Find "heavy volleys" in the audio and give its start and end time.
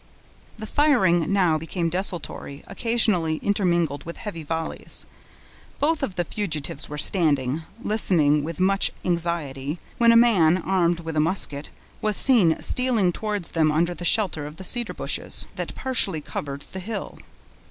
4.17-5.05